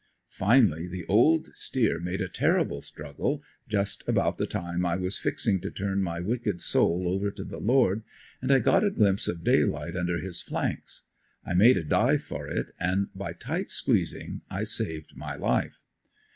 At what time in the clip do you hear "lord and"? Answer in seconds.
7.59-8.51